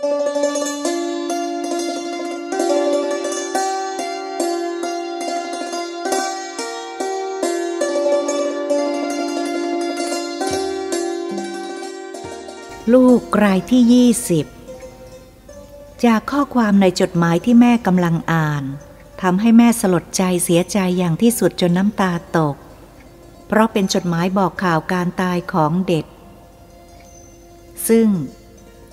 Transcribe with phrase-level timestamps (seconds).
[0.00, 0.04] ู
[13.20, 14.46] กรายที่ยี่สิบ
[16.04, 18.64] จากข้อความในจดหมายที่แม่กำลังอ่าน
[19.22, 22.56] ทำให้แม่สลดใจเสียใจอย่างที่สุดจนน้ำตาตก
[23.46, 26.04] เพราะเป็นจดหมายบอกข่าวการตายของเด็ก
[27.88, 28.08] ซึ่ง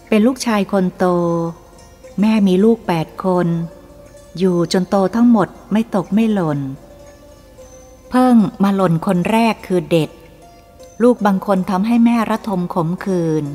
[0.10, 1.06] เป็นลูกชายคนโต
[2.22, 3.48] แม่มีลูกแปดคน
[4.38, 6.60] อยู่จนโตทั้งหมดไม่ตกไม่หล่น
[8.10, 10.10] เพิ่งมาหล่นคนแรกคือเด็ด
[11.04, 13.46] ลูกบางคนทำให้แม่ระทมขมขื่น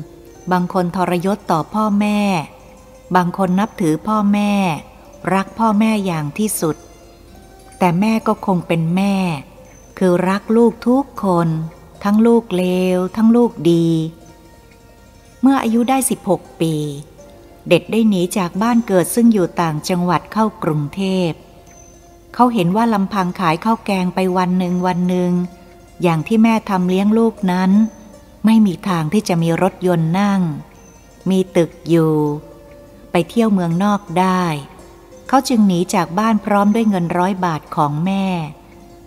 [0.51, 2.19] บางคนทรยศต่อพ่อแม่
[3.15, 4.51] บางคนนับถือพ่อแม่
[5.33, 6.75] รักพ่อแม่อย่างที่สุด
[7.79, 9.15] แต่แม่ก็คงเป็นแม่
[9.97, 11.47] คือรักลูกทุกคน
[12.03, 13.87] ทั้งลูกเลว ทั้งลูกดี
[15.41, 15.97] เมื่ออายุได้
[16.29, 16.75] 16 ปี
[17.67, 21.31] เด็ดได้หนีจากบ้านเกิดซึ่งอยู่ต่างจังหวัดเข้ากรุงเทพ
[22.33, 25.31] เขาเห็นว่าลำพังขายข้าวแกงไปวันหนึ่งวันหนึ่ง
[26.01, 27.71] อย่างที่แม่ทำเลี้ยงลูกนั้น
[28.45, 30.41] ไม่มีทางที่จะมีรถยนต์นั่ง
[31.29, 32.15] มีตึกอยู่
[33.11, 34.43] ไปเที่ยวเมืองนอกได้
[35.27, 38.25] เขาจึงหนีจากบ้านพร้อมด้วยเงินร้อยบาทของแม่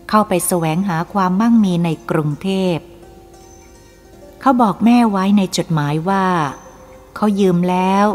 [0.09, 2.77] เข้าไปแสวงหาความมั่งมีในกรุงเทพ
[4.47, 6.27] เขาบอกแม่ไว้ในจดหมายว่า
[7.17, 8.07] เขายืมแล้ว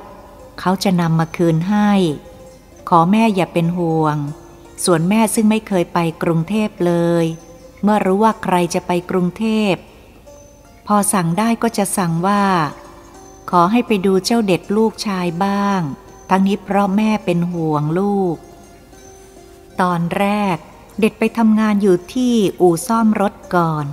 [0.60, 1.92] เขาจะนำมาคืนให้
[2.90, 4.18] ขอแม่อย่าเป็นห่วง
[4.86, 7.26] ส่วนแม่ซึ่งไม่เคยไปกรุงเทพเลย
[7.84, 9.74] เมื่อรู้ว่าใครจะไปกรุงเทพ
[10.88, 12.44] พอสั่งได้ก็จะสั่งว่า
[13.52, 15.82] ขอให้ไปดูเจ้าเด็ดลูกชายบ้าง
[16.30, 18.36] ทั้งนี้เพราะแม่เป็นห่วงลูก
[19.82, 20.58] ตอนแรก
[21.00, 23.88] เด็ดไปทำงานอยู่ที่อู่ซ่อมรถก่อน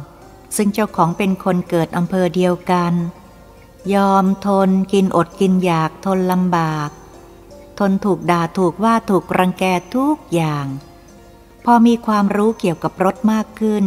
[0.57, 2.93] ซึ่งเจ้าของเป็นคนเกิดอำเภอเดียวกัน
[3.95, 6.91] ยอมทนกินอดกินอยากทนลำบาก
[7.79, 9.65] ทนถูกด่าถูกว่าถูกรังแก
[9.97, 10.67] ทุกอย่าง
[11.65, 13.85] พอมีความรู้เกี่ยวกับรถมากขึ้น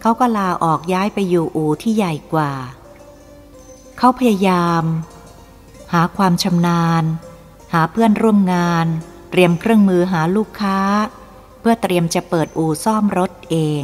[0.00, 2.52] เขาก็ลาออกย้ายไปอยู่อู่ที่ใหญ่กว่า
[3.98, 4.84] เขาพยายาม
[5.92, 7.04] หาความชำนาญ
[7.72, 8.86] หาเพื่อนร่วมงาน
[9.30, 10.78] เตรียมเครื่องมือหาลูกค้า
[11.60, 13.82] เพื่อเตรียมจะเปิดอู่ซ่อมรถเอง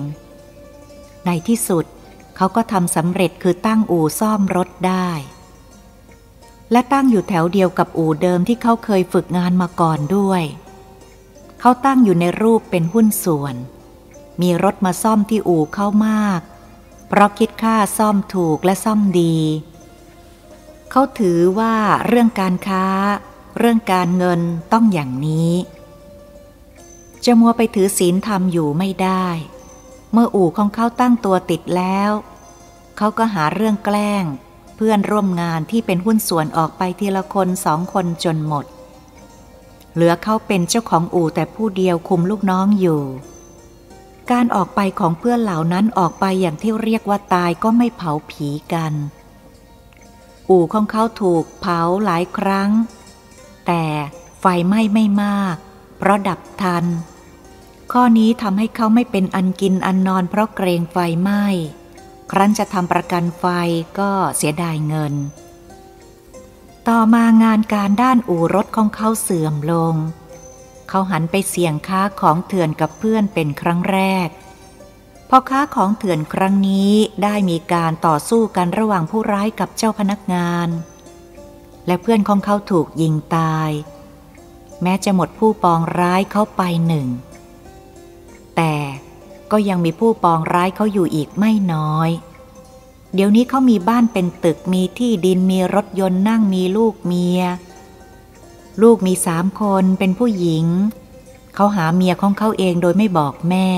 [1.26, 1.84] ในที่สุด
[2.36, 5.10] เขาก็ทำสำเร็จคือตั้งอู่ซ่อมรถได้
[6.72, 10.42] และตั้งอยู่แถวเดียวกับอู่เดิมที่เขาเคยฝึกงานมาก่อนด้วย
[11.60, 13.54] เขาตั้งอยู่ในรูปเป็นหุ้นส่วน
[14.40, 16.40] มีรถมาซ่อมที่อู่เขามาก
[17.08, 19.36] เพราะคิดค่าซ่อมถูกและซ่อมดี
[20.90, 21.74] เขาถือว่า
[22.06, 22.86] เรื่องการค้า
[23.58, 24.40] เรื่องการเงิน
[24.72, 25.52] ต้องอย่างนี้
[27.24, 29.26] จะมัวไปถือศีลธรรมอยู่ไม่ได้
[30.12, 32.10] เมื่ออู่ของเขาตั้งตัวติดแล้ว
[32.96, 34.24] เขาก็หาเรื่องแกล้ง
[34.76, 38.64] เพื่อนร่วมงานที่เป็นหุ้นส่วนออกไปทีละคนสองคนจนหมด
[39.94, 43.02] เหลือเขาเป็นเจ้าของอู่แต่ผู้เดียวคุมลูกน้องอยู่
[44.30, 48.92] การออกไปของเพื่อนเหล่านั้นออกไปอย่างที่เรียกว่าตายก็ไม่เผาผีกัน
[50.50, 52.70] อู่ของเขาถูกเผาหลายครั้ง
[53.66, 53.84] แต่
[54.40, 55.56] ไฟไหม้ไม่มาก
[55.98, 56.84] เพราะดับทัน
[57.98, 61.44] ข้อนี้ทำให้เขาไม่เป็นอันกินอันนอนเพราะเกรงไฟไหม้
[62.30, 63.44] ครั้นจะทำประกันไฟ
[63.98, 65.14] ก็เสียดายเงิน
[66.88, 69.94] ต่อมางานการด้านอู่รถของเขาเสื่อมลง
[70.88, 74.28] เขาหันไปเสี่ยงค้าของเถื่อนกับเพื่อนเป็นครั้งแรก
[75.28, 76.92] พอค้าของเถื่อนครั้งนี้
[77.22, 80.68] ได้มีการต่อสู้กันระหว่างผู้ร้ายกับเจ้าพนักงาน
[81.86, 83.70] และเพื่อนของเขาถูกยิงตาย
[84.82, 87.08] แม้จะหมดผู้ปองร้ายเขาไปหนึ่ง
[88.56, 88.74] แต่
[89.50, 92.10] ก็ยังมีผู้ปองร้ายเขาอยู่อีกไม่น้อย
[93.14, 97.40] เดี๋ยวนี้เขามีบ้านเป็นตึกมีที่ดินมีรถยนต์นั่งมีลูกเมีย
[98.82, 100.66] ลูกมีสามคนเป็นผู้หญิง
[101.54, 103.68] เขาหาเมียของเขาเองโดยไม่บอกแม่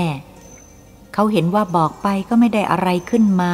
[1.13, 3.53] เขาเห็นว่าบอกไปก็ไม่ได้อะไรขึ้นมา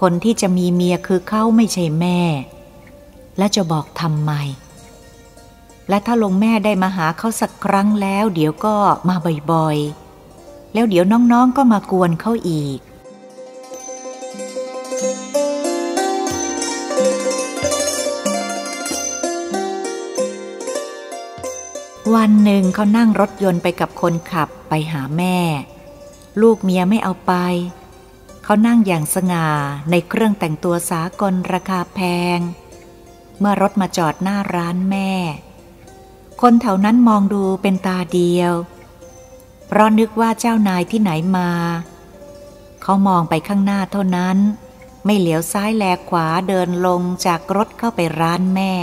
[0.00, 2.20] คนที่จะมีเมียคือเขาไม่ใช่แม่
[3.38, 4.32] และจะบอกทำไม
[5.88, 8.76] และถ้าลงแม่ได้มาหาเขาสักครั้งแล้ว เดี๋ยวก็
[9.08, 9.16] มา
[9.52, 12.80] บ่อยๆ แล้วเดี๋ยวน้องๆก็มากวนเขาอีก
[22.16, 25.38] วันหนึ่งเขานั่งรถยนต์ไปกับคนขับไปหาแม่
[26.40, 27.32] ลูกเมียไม่เอาไป
[28.44, 29.48] เขานั่งอย่างสง่า
[29.90, 32.00] ในเครื่องแต่งตัวสากลราคาแพ
[32.36, 32.38] ง
[33.38, 35.10] เมื่อรถมาจอดหน้าร้านแม่
[36.42, 38.52] คนแถวนั้นมองดูเป็นตาเดียว
[39.66, 41.50] เพราะนึกว่าเจ้านายที่ไหนมา
[42.82, 44.36] เขามองไปข้างหน้าเท่านั้น
[45.04, 48.74] ไม่เหลียวซ้ายแลขวาเดินลงจากรถเข้าไปร้านแม่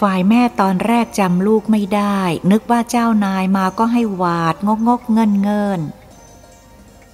[0.00, 2.18] ฝ่ายแม่ตอนแรกจำลูกไม่ได้
[2.50, 5.80] นึกว่าเจ้านายมาก็ให้หวาดงกงกเงินเงิน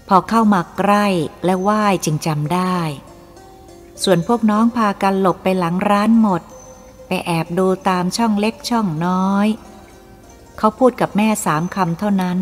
[0.09, 1.07] พอเข้ามาใกล้
[1.45, 2.79] และไหว้จึงจำได้
[4.03, 6.43] ส่วนพวกน้องพากันหลบไปหลังร้านหมด
[7.13, 9.49] ไปแอบดูตามช่องเล็กช่องน้อย
[10.59, 12.39] เขาพูดกับแม่สามคำเท่านั้น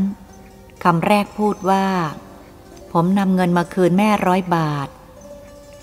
[0.85, 1.87] คำแรกพูดว่า
[2.93, 4.89] ผมนำเงินมาคืนแม่ร้อยบาท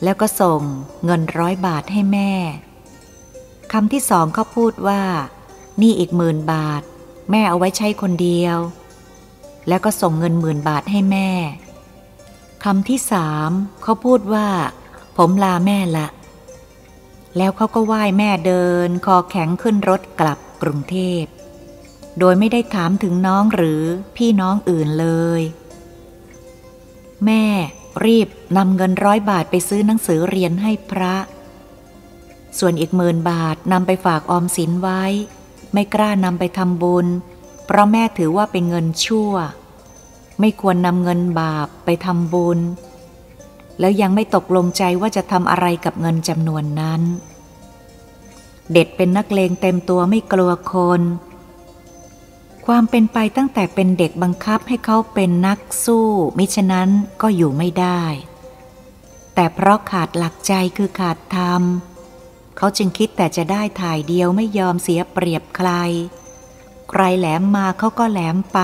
[0.04, 0.62] แล้วก็ส่ง
[1.06, 2.32] เงินร้อยบาทให้แม่
[3.74, 5.02] คำที่สองเขาพูดว่า
[5.82, 6.82] นี่อีกหมื่นบาท
[7.32, 8.58] แม่เอาไว้ใช้คนเดียว
[9.68, 11.30] แล้วก็ส่งเงินหมื่นบาทให้แม่
[12.64, 13.50] คำที่สาม
[13.84, 14.48] เขาพูดว่า
[15.18, 16.08] ผมลาแม่ละ
[17.38, 21.24] แล้วเขาก็ไหว้แม่เดิน คอแข็งขึ้นรถกลับกรุงเทพ
[22.20, 23.84] โดยไม่ได้ถามถึงน้องหรือ
[24.16, 25.08] พี่น้องอื่นเล
[25.40, 25.42] ย
[27.26, 27.46] แม่
[28.06, 28.28] รีบ
[28.58, 31.16] นำเงินร้อยบาทไปซื้อหนังสือเรียนให้พระ
[32.60, 35.04] ส่วนอีกหมื่นบาทนำไปฝากออมสินไว้
[35.74, 37.08] ไม่กล้านำไปทำบุญ
[37.66, 39.34] เพราะแม่ถือว่าเป็นเงินชั่ว
[40.40, 42.60] ไม่ควรนำเงินบาปไปทำบุญ
[43.80, 47.02] แล้วยังไม่ตกลงใจว่าจะทำอะไรกับเงินจำนวนนั้น
[48.72, 51.02] เด็ดเป็นนักเลงเต็มตัวไม่กลัวคน
[52.66, 56.08] ความเป็นไปตั้งแต่เป็นเด็กบังคับให้เขาเป็นนักสู้
[56.38, 56.90] มิฉะนั้น
[57.22, 58.04] ก็อยู่ไม่ได้
[59.36, 61.62] แต่เพราะขาดหลักใจคือขาดธรรม
[62.58, 65.70] เขาจึงคิดแต่จะได้ถ่ายเดียวไม่ยอมเสียเปรียบใคร
[66.90, 68.60] ใครแหลมมาเขาก็แหลมไป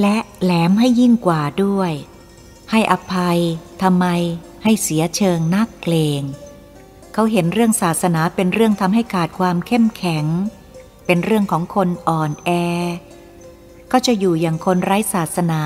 [0.00, 1.92] และแหลมให้ยิ่งกว่าด้วย
[2.70, 3.38] ให้อภัย
[3.82, 4.06] ทำไม
[4.64, 6.22] ให้เสียเชิงนักเกรง
[7.12, 10.24] เขาเห็นเรื่องศาสนาเป็นเรื่องทำให้ขาดความเข้มแข็ง
[11.06, 12.50] เป็นเรื่องของคนอ่อนแอ
[13.92, 15.62] ก็จะอยู่อย่างคนไร้ศาสนา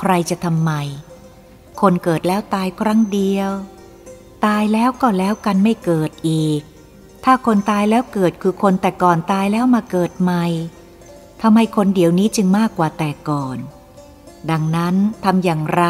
[0.00, 0.72] ใครจะทำไม
[1.80, 3.50] คนเกิดแล้วตายครั้งเดียว
[4.46, 6.60] ตายแล้วก็แล้วกันไม่เกิดอีก
[7.24, 10.44] ถ้าคนตายแล้วเกิดคือคนแต่ก่อนตายแล้วมาเกิดใหม่
[11.42, 13.58] ทำไมคนเดี๋ยวนี้จึงมากกว่าแต่ก่อน
[14.50, 14.94] ดังนั้น
[15.24, 15.84] ทำอย่างไร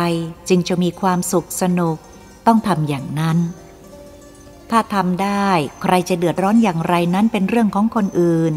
[0.49, 1.97] จึงจะมีความสุขสนุก
[2.47, 3.39] ต้องทำอย่างนั้น
[4.71, 5.49] ถ้าทำได้
[5.83, 8.55] ใครจะเดือดร้อนอย่างไรนั้นเป็นเรื่องของคนอื่น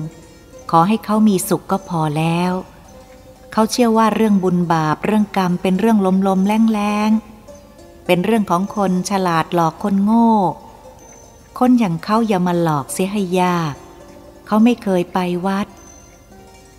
[0.72, 2.52] ขอให้เขามีสุขก็พอแล้ว
[3.54, 7.10] เขาเชื่อว่าเรื่องบุญบาปเรื่องกรรมเป็นเรื่องลมลมแรงแรง
[8.06, 10.32] เป็นเรื่องของคนฉลาดหลอกคนโง่
[11.60, 13.74] คนอย่างเขาอย่ามาหลอกเสียให้ยาก
[14.48, 15.68] เขาไม่เคยไปวัด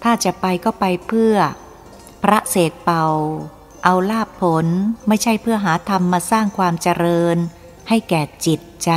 [0.03, 1.37] ถ้าจะไปก็ไปเพื่อ
[2.23, 3.07] พระเสกเป่า
[3.85, 4.67] เอาลาบผล
[5.09, 7.37] ไม่ใช่เพื่อหาธรรมมาสร้างความเจริญ
[7.89, 8.91] ให้แก่จิตใจ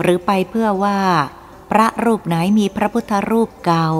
[0.00, 1.00] หรือไปเพื่อว่า
[1.70, 3.90] พระรูปไหนมีพระพุทธรูปเก่า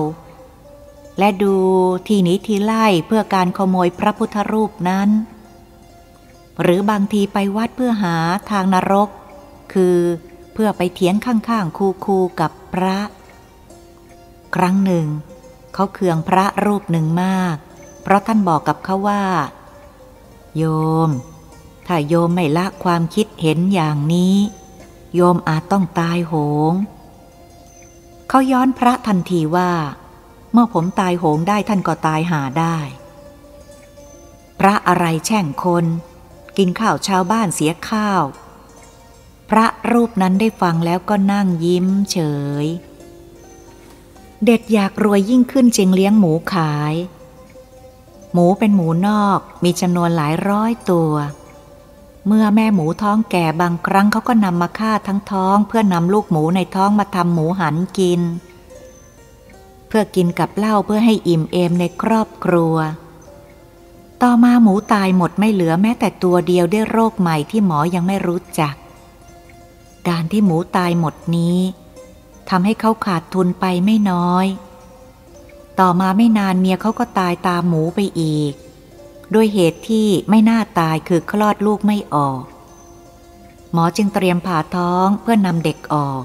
[1.18, 1.56] และดู
[2.08, 5.08] ทีนี้ทีไล่เพื่อการขโมยพระพุทธรูปนั้น
[6.62, 8.16] หรือบางทีไปวัดเพื่อหา
[8.50, 9.08] ทางนรก
[9.72, 9.98] คือ
[10.52, 12.98] เพื่อไปเถียงข้างๆ คูๆกับพระ
[14.54, 15.06] ครั้งหนึ่ง
[15.74, 17.56] เขาเคืองพระรูปหนึ่งมาก
[18.08, 19.24] เพราะท่านบอกกับเขาว่า
[20.56, 20.64] โย
[21.08, 21.10] ม
[21.86, 24.36] ถ้าโยมไม่ละความคิดเห็นอย่างนี้
[25.14, 26.34] โยมอาจต้องตายโห
[26.70, 26.72] ง
[28.28, 29.72] เขาย้อนพระทันทีว่า
[30.52, 32.76] เมื่อผมตายโหงได้ท่านก็ตายหาได้
[34.60, 35.84] พระอะไรแช่งคน
[36.56, 38.22] กินข้าวชาวบ้านเสียข้าว
[39.50, 42.18] พระรูปนั้นได้ฟังแล้วก็นั่งยิ้มเฉ
[42.64, 42.66] ย
[44.44, 46.94] เด็ดอยากรวยยิ่งขึ้นจึงเลี้ยงหมูขาย
[48.38, 51.12] มูเป็นหมูนอกมีจำนวนหลายร้อยตัว
[52.26, 58.20] เมื่อแม่หมูท้องแก่บางครั้งเขาก็นำมาฆ่าทั้งท้อง เพื่อนำลูกหมูในท้องมาทำหมูหันกิน
[59.88, 62.76] เพื่อกินกับเหล้าเพื่อให้อิ่มเอมในครอบครัว
[64.22, 68.74] ต่อมาหมูตายหมดไม่เหลือแม้แต่ตัวเดียวด้วยโรคใหม่ที่หมอยังไม่รู้จัก
[70.08, 71.58] การที่หมูตายหมดนี้
[72.50, 74.46] ทำให้เขาขาดทุนไปไม่น้อย
[75.80, 78.52] ต่อมาไม่นานเมียเขาก็ตายตามหมูไปอีก
[79.34, 82.42] ด้วยเหตุที่ไม่น่าตายคือคลอดลูกไม่ออก
[83.72, 86.24] หมอจึงเตรียมผ่าท้องเพื่อนำเด็กออก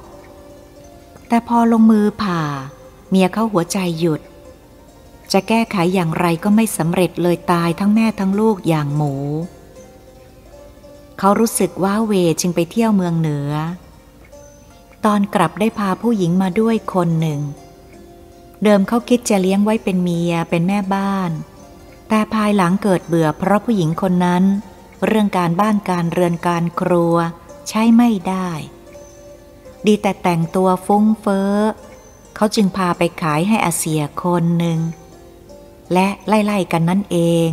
[1.27, 2.41] แต่พอลงมือผ่า
[3.10, 4.22] เมียเขาหัวใจหยุด
[5.31, 9.13] จะแก้ไขอย่างไรก็ไม่สำเร็จเลยตายทั้งแม่ทั้งลูกอย่างหมู
[11.19, 13.51] เขารู้สึกว่าเวจึงไปเที่ยวเมืองเหนือ
[15.05, 17.41] ตอนกลับได้พาผู้หญิงมาด้วยคนหนึ่ง
[18.63, 21.32] เดิมเขาคิดจะเลี้ยงไว้เป็นเมียเป็นแม่บ้าน
[22.10, 24.43] แต่ภายหลังเกิดเบื่อเพราะผู้หญิงคนนั้น
[25.05, 27.15] เรื่องการบ้านการเรือนการครัว
[27.70, 28.50] ใช้ไม่ได้
[29.86, 31.55] ดีแต่แต่งตัวฟุ้งเฟ้อ
[32.36, 34.79] เขาจึงพาไปขายให้อาเซียคนหนึ่ง
[35.93, 37.17] และไล่ๆกันนั่นเอ
[37.48, 37.50] ง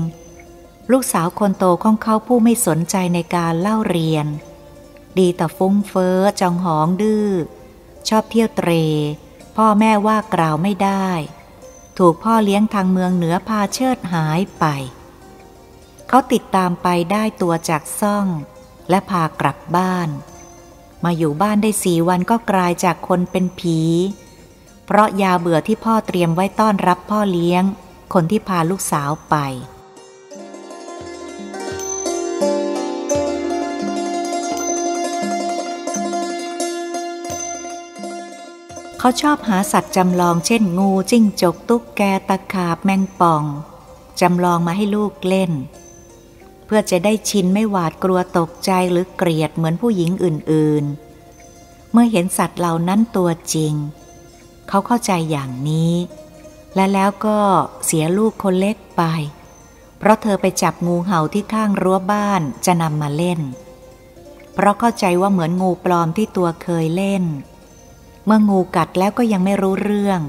[0.90, 4.26] ลูกสาวคนโตของเขาผู้ไม่สนใจในการเล่าเรียน
[5.18, 7.28] ดีแต่ฟุ้งเฟ้อจองหองดื้อ
[8.08, 8.70] ชอบเที่ยวเตร
[9.56, 11.08] พ่อแม่ว่ากล่าวไม่ได้
[11.98, 14.64] ถูกพ่อเลี้ยงทางเมืองเหนือพาเชิดหายไป
[16.08, 18.26] เขาติดตามไปได้ตัวจากซ่อง
[18.90, 20.08] และพากลับบ้าน
[21.04, 23.78] มาอยู่บ้านได้สี่วันก็กลายจากคนเป็นผี
[24.86, 27.62] เพราะยาเบื่อที่พ่อเตรียมไว้ต้อนรับพ่อเลี้ยง
[28.14, 29.36] คนที่พาลูกสาวไป
[39.02, 43.44] เขาชอบหาสัตว์จำลองเช่นงูจิ้งจกตุ๊กแกตะขาบแมงป่อง
[44.20, 45.52] จำลองมาให้ลูกเล่น
[46.66, 53.74] เพื่อจะได้ชินไม่หวาดกลัวตกใจหรือเกลียดเหมือนผู้หญิงอื่นๆ เมื่อเห็นสัตว์เหล่านั้นตัวจริง
[54.68, 55.94] เขาเข้าใจอย่างนี้
[56.74, 57.38] และแล้วก็
[57.84, 59.02] เสียลูกคนเล็กไป
[59.98, 63.40] เพราะเธอไปจับงูเห่าที่ข้างรั้วบ้านจะนำมาเล่น
[64.54, 67.24] เพราะเข้าใจว่าเหมือนงูปลอมที่ตัวเคยเล่น
[68.26, 70.20] เมื่องูกัดแล้วก็ยังไม่รู้เรื่อง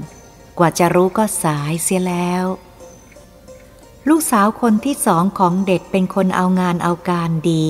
[0.58, 2.44] กว่าจะรู้ก็สายเสียแล้ว
[4.08, 7.66] ลูกสาวคนที่สองของเด็กเป็นคนเอางานเอาการดี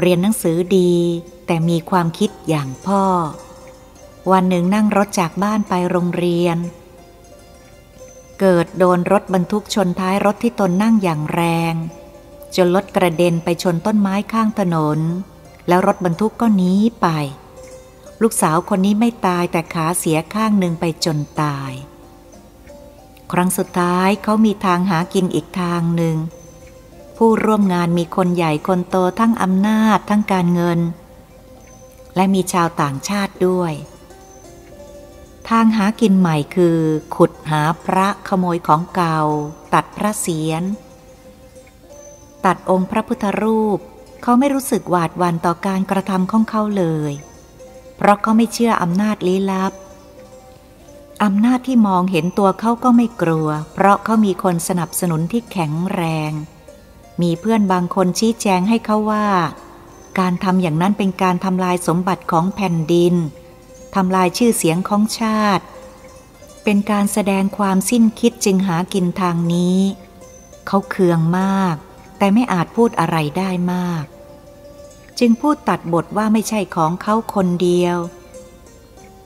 [0.00, 0.94] เรียนหนังสือดี
[1.46, 3.04] แต่มีความคิดอย่างพ่อ
[4.30, 6.56] วันหนึ่งนั่งรถจากบ้านไปโรงเรียน
[8.40, 11.42] เกิดโดนรถบรรทุกชนท้ายรถที่ตนนั่งอย่างแร
[11.72, 11.74] ง
[12.56, 14.98] จนรถกระเด็นไปชนต้นไม้ข้างถนน
[15.68, 17.06] แล้วรถบรรทุกก็หนีไป
[18.22, 21.72] ลูกสาวคนนี้ไม่ตายแต่ขาเสียข้างหนึ่งไปจนตาย
[23.32, 26.16] ครั้งสุดท้ายเขามีทางหากินอีกทางหนึ่ง
[27.16, 30.80] ผู้ร่วมงานมีคนใหญ่คนโตทั้งอำนาจทั้งการเงิน
[32.16, 33.72] และมีชาวต่างชาติด้วย
[35.48, 36.78] ทางหากินใหม่คือ
[37.16, 39.20] ขุดหาพระขโมยของเก่า
[39.74, 40.62] ตัดพระเศียร
[42.44, 43.78] ตัดองค์พระพุทธรูป
[44.22, 47.12] เขาไม่รู้สึกหวาดวันต่อการกระทำของเขาเลย
[47.96, 49.72] เพราะเขาไม่เชื่ออำนาจลี้ลับ
[51.24, 56.32] อำนาจที่มองเห็นตัวเขาก็ไม่กลัว เพราะเขามีคนสนับสนุนที่แข็งแรง
[57.22, 59.28] มีเพื่อนบางคนชี้แจงให้เขาว่า
[60.18, 63.14] การทำอย่างนั้นเป็นการทำลายสมบัติของแผ่นดิน
[63.94, 65.64] ทำลายชื่อเสียงของชาติ
[66.64, 69.78] เป็นการแสดงความสิ้นคิดจึงหากินทางนี้
[70.66, 71.76] เขาเคืองมาก
[72.18, 74.04] แต่ไม่อาจพูดอะไรได้มาก
[75.18, 77.96] จึงพูดตัดบทว่าไม่ใช่ของเขาคนเดียว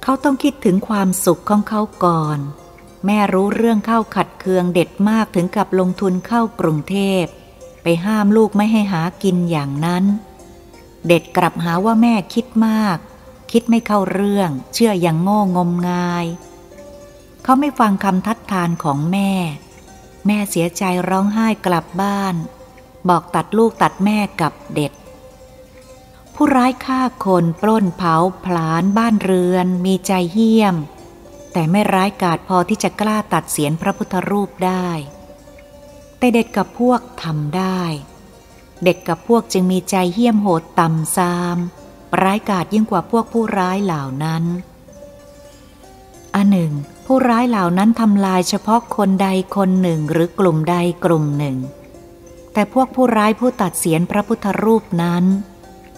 [0.02, 2.38] เขาต้องคิดถึงความสุขของเขาก่อน
[3.06, 7.24] แม่รู้เรื่องเข้าขัดเคืองเด็ดมากถึงกับลงทุนเข้ากรุงเทพ
[7.82, 10.04] ไปห้ามลูกไม่ให้หากินอย่างนั้น
[11.06, 12.98] เด็ดกลับหาว่าแม่คิดมาก
[13.52, 16.26] คิดไม่เข้าเรื่อง เชื่ออย่างโง่งมงาย
[17.42, 19.30] เขาไม่ฟังคำทัดทานของแม่
[20.26, 22.34] แม่เสียใจร้องไห้กลับบ้าน
[23.08, 24.92] บอกตัดลูกตัดแม่กับเด็ด
[26.40, 28.14] ผู้ร้ายฆ่าคนปล้นเผา
[28.44, 30.76] ผลาญบ้านเรือน มีใจเหี้ยม
[31.52, 34.88] แต่ไม่ร้ายกาจพอที่จะกล้าตัดเสียนพระพุทธรูปได้
[36.18, 37.82] แต่เด็กกับพวกทำได้
[38.84, 41.58] เด็กกับพวกจึงมีใจเหี้ยมโหดต่ำซาม
[42.22, 44.44] ร้ายกาจยิ่งกว่าพวกผู้ร้ายเหล่านั้น
[46.34, 46.72] อันหนึ่ง
[47.06, 51.56] ผู้ร้ายเหล่านั้นทำลายเฉพาะคนใดคนหนึ่งหรือกลุ่มใดกลุ่มหนึ่ง
[52.52, 55.26] แต่พวกผู้ร้ายผู้ตัดเสียนพระพุทธรูปนั้น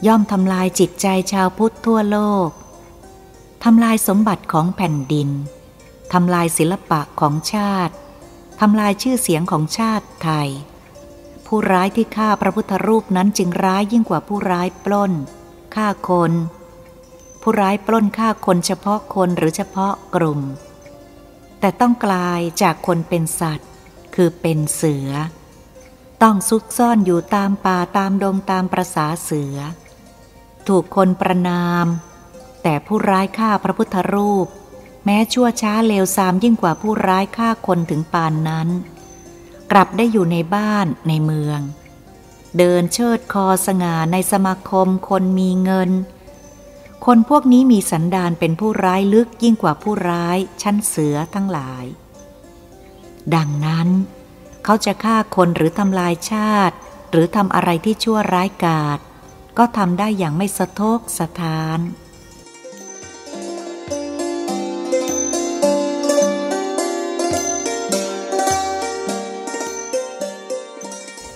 [0.07, 2.50] ย่อมทำลายจิตใจชาวพุทธทั่วโลก
[3.64, 5.28] ทำลายสมบัติของแผ่นดิน
[6.12, 7.95] ทำลายศิลปะของชาติ
[8.61, 10.49] ทำลายชื่อเสียงของชาติไทย
[11.47, 15.12] ผู้ร้ายที่ฆ่าพระพุทธรูปนั้นจึงร้ายยิ่งกว่าผู้ร้ายปล้น
[15.75, 16.33] ฆ่าคน
[17.42, 20.40] ผู้ร้ายปล้นฆ่าคนเฉพาะคนหรือเฉพาะกลุ่ม
[21.61, 23.69] แต่ต้องกลายจากคนเป็นสัตว์
[24.14, 25.11] คือเป็นเสือ
[26.23, 29.57] ต้องซุกซ่อนอยู่ตามป่าตามดงตามประษาเสือ
[30.71, 31.87] ถูกคนประนาม
[32.62, 34.47] แต่ผู้ร้ายฆ่าพระพุทธรูป
[35.05, 38.69] แม้ชั่วช้าเลวทรามยิ่งกว่าผู้ร้ายฆ่าคนถึงปานนั้น
[39.71, 41.61] กลับได้อยู่ในบ้านในเมือง
[42.59, 45.91] เดินเชิดคอสง่าในสมาคมคนมีเงิน
[47.07, 51.85] คนพวกนี้มีสันดานเป็นผู้ร้ายลึกยิ่งกว่าผู้ร้ายชั้นเสือทั้งหลาย
[53.35, 53.89] ดังนั้น
[54.65, 56.77] เขาจะฆ่าคนหรือทำลายชาติ
[57.11, 59.00] หรือทำอะไรที่ชั่วร้ายกาจ
[59.62, 61.81] ก็ทำได้อย่างไม่สะทกสะทาน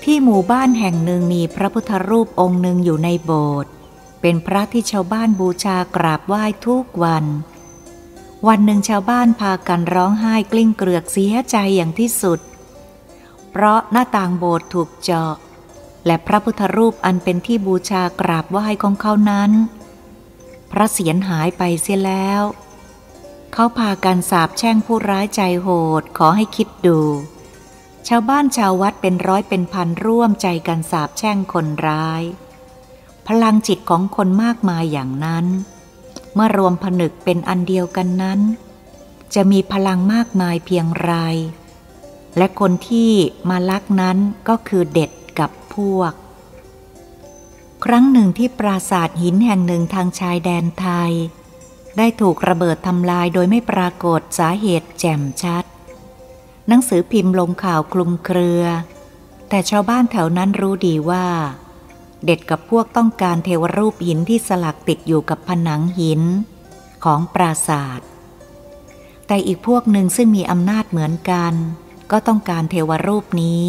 [0.05, 3.71] ที่หมู่บ้านแห่งหนึ่งมีพระพุทธรูปองค์หนึ่งอยู่ในโบสถ์
[4.21, 7.25] เป็นพระที่ชาวบ้านบูชากราบไหว้ทุกวัน
[8.49, 12.41] วันหนึ่งชาวบ้านพากันร้องไห้กลิ้งเกลือกเสียใจอย่างที่สุด
[13.51, 15.35] เพราะหน้าต่างโบสถ์ถูกเจาะ
[16.07, 19.51] และพระพุทธรูปอันเป็นที่บูชากราบไหว้ของเขานั้น
[20.71, 22.43] พระเศียรหายไปเสียแล้ว
[23.53, 25.69] เขาพากันสาบแช่งผู้ร้ายใจโห
[26.01, 27.01] ดขอให้คิดดู
[28.09, 32.23] ชาวบ้านชาววัดเป็นร้อยเป็นพันร่วมใจกันสาบแช่งคนร้าย
[33.29, 35.47] พลังจิตของคนมากมายอย่างนั้น
[36.35, 38.41] เมื่อรวมผนึกเป็นอันเดียวกันนั้น
[39.35, 41.13] จะมีพลังมากมายเพียงไร
[42.37, 43.11] และคนที่
[43.49, 44.19] มาลักนั้น
[44.49, 45.11] ก็คือเด็ด
[45.75, 46.13] พวก
[47.85, 51.13] ครั้งหนึ่งที่ปราสาทหินแห่งหนึ่งทางชายแดนไทย
[51.97, 55.65] ได้ถูกระเบิดทำลายโดยไม่ปรากฏสาเหตุแจ่มชัด
[56.69, 58.63] หนังสือพิมพ์ลงข่าวคลุมเครือ
[59.49, 61.27] แต่ชาวบ้านแถวนั้นรู้ดีว่า
[62.25, 66.23] เด็ดกับพวกต้องการเทวรูปหินที่สลักติดอยู่กับผนังหิน
[67.05, 68.01] ของปราสาท
[69.27, 71.55] แต่อีกพวกหนึ่งซึ่งมีอำนาจเหมือนกัน
[72.11, 73.65] ก็ต้องการเทวรูปนี้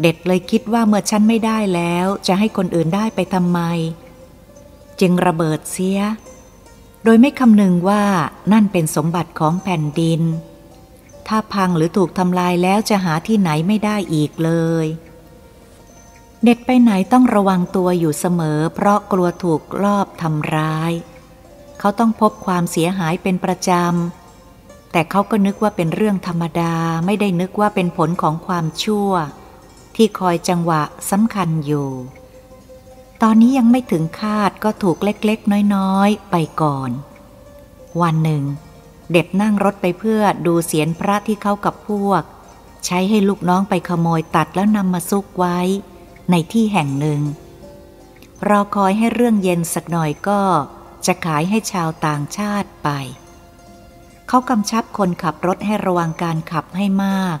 [0.00, 3.60] เด็ดเลยคิดว่าเมื่อฉันไม่ได้แล้วจะให้คนอื่นได้ไปทำไม
[5.00, 6.00] จึงระเบิดเสีย
[7.04, 8.04] โดยไม่คำนึงว่า
[8.52, 10.22] นั่นเป็นสมบัติของแผ่นดิน
[11.26, 14.52] ถ้าพังหรือถูกทำลายแล้วจะหาที่ไหนไม่ได้อีกเล
[14.84, 14.86] ย
[16.44, 20.92] เด็กไปไหนต้องระวังตัวอยู่เสมอ เพราะกลัวถูกลอบทำร้าย
[21.78, 26.74] เขาต้องพบความเสียหายเป็นประจำ แต่เขาก็นึกว่าเป็นเรื่องธรรมดา
[27.06, 29.10] ไม่ได้นึกว่าเป็นผลของความชั่ว
[30.02, 31.88] ที่คอยจังหวะสำคัญอยู่
[33.22, 36.90] ตอนนี้ยังไม่ถึงคาดก็ถูกเล็กๆ น้อยๆ ไปก่อน
[38.02, 38.44] วันหนึ่ง
[39.10, 42.22] เด็ดนั่งรถไปเพื่อดูเสียนพระที่เขากับพวก
[42.84, 45.58] ใช้ให้ลูกน้องไปขโมยตัดแล้วนำมาซุกไว้
[46.30, 47.20] ในที่แห่งหนึ่ง
[48.48, 50.40] รอคอยให้เรื่องเย็นสักหน่อยก็
[51.06, 52.88] จะขายให้ชาวต่างชาติไป
[54.28, 57.38] เขากำชับคนขับรถให้ระวังการขับให้มาก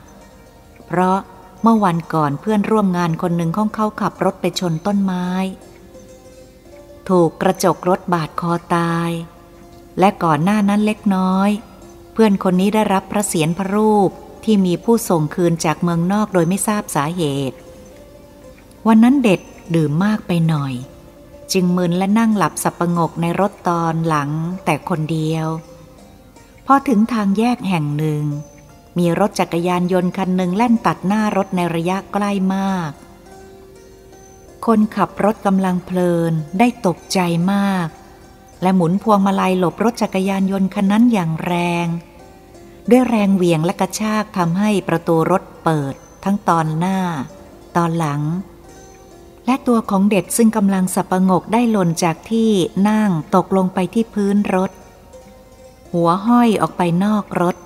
[0.88, 1.20] เพราะ
[1.62, 5.26] เมื่อวันก่อนเพื่อนร่วมงานคนหนึ่งของเขาขับรถไปชนต้นไม้
[7.08, 9.10] ถูกกระจกรถบาดคอตาย
[9.98, 11.50] และก่อนหน้านั้นเล็กน้อย
[12.12, 14.10] เพื่อนคนนี้ได้รับพระเศียรพระรูป
[14.44, 17.56] ที่มีผู้ส่งคืนจากเมืองนอกโดยไม่ทราบสาเหตุ
[18.86, 19.40] วันนั้นเด็ด
[19.74, 20.74] ดื่มมากไปหน่อย
[21.52, 24.30] จึงมึนและนั่งหลับสับประงกในรถตอนหลัง
[24.64, 25.46] แต่คนเดียว
[26.66, 28.22] พอถึงทางแยกแห่งหนึ่ง
[28.98, 32.90] มีรถจักรยานยนต์คันหนึ่งแล่นตัดหน้ารถในระยะใกล้มาก
[34.66, 37.18] คนขับรถกำลังเพลินได้ตกใจ
[37.52, 37.88] มาก
[38.62, 41.86] และหมุนพวงมาลัยหลบรถจักรยานยนต์คันนั้นอย่างแรง
[42.90, 46.98] ด้วยแรงเหวี่ยงและกระชากทำให้ประตูรถเปิด ทั้งตอนหน้า
[47.76, 48.22] ตอนหลัง
[49.46, 52.50] และตัวของเด็กซึ่งกำลังสับประงกได้หล่นจากที่
[52.88, 54.70] นั่งตกลงไปที่พื้นรถ
[55.92, 57.56] หัวห้อยออกไปนอกรถ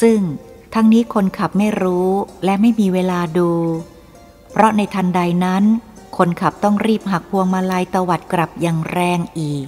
[0.00, 0.20] ซึ่ง
[0.74, 2.10] ทั้งนี้คนขับไม่รู้
[2.44, 3.50] และไม่มีเวลาดู
[4.52, 5.64] เพราะในทันใดนั้น
[6.16, 9.66] คนขับต้องรีบหักพวงมาลัยตวัดกลับอย่างแรงอีก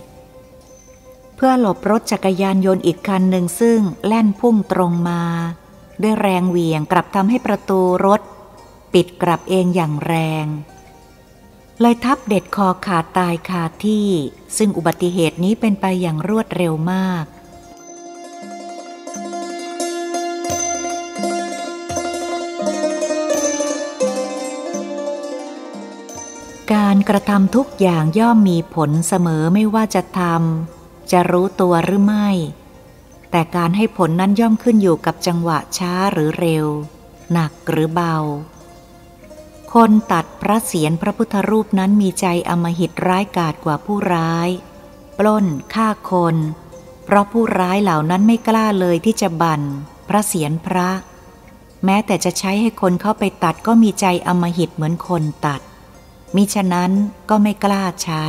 [1.37, 5.23] เพื่อหลบรถจักรยานยนต์อีกคันหนึ่งซึ่งแล่นพุ่งตรงมา
[6.03, 8.21] ด้วยแรงเหวี่ยงกลับทำให้ประตูรถ
[8.93, 10.15] ปิดกลับเองอย่างแร
[10.45, 10.47] ง
[11.81, 14.09] เลยทับเด็ดคอขาดตายคาที่
[14.57, 17.25] ซึ่งอุบัติเหตุนี้เป็นไปอย่างรวดเร็วมาก
[26.73, 32.29] การกระทำทุกอย่างย่อมมีผลเสมอไม่ว่าจะทำจะรู้ตัวหรือไม่
[33.31, 36.67] แต่การให้ผลนั้นย่อมขึ้นอยู่กับจังหวะช้าหรือเร็ว
[37.33, 38.17] หนักหรือเบา
[39.75, 44.49] คนตัดพระเศียรพระพุทธรูปนั้นมีใจอมหิตร้ายกาจกว่าผู้ร้าย
[45.19, 46.37] ปล้นฆ่าคน
[47.05, 49.63] เพราะผู้ร้ายเหล่านั้นไม่กล้าเลยที่จะบัน
[50.09, 50.89] พระเศียรพระ
[51.85, 55.61] แม้แต่จะใช้ให้คนเข้าไปตัดก็มีใจอมหิตเหมือนคนตัด
[56.37, 56.93] มิฉะนั้น
[57.31, 58.27] ก็ไม่กล้าใช้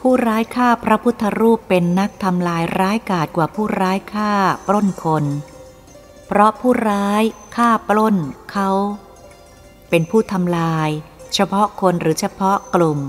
[0.00, 4.32] ผู้ร้ายฆ่าพระพุทธรูปเป็นนักทำลายร้ายกาจกว่าผู้ร้ายฆ่า
[4.66, 5.24] ปล้นคน
[6.26, 7.22] เพราะผู้ร้าย
[7.56, 8.16] ฆ่าปล้น
[8.52, 8.70] เขา
[9.90, 10.88] เป็นผู้ทำลาย
[11.34, 13.00] เฉพาะคนหรือเฉพาะกลุ่ม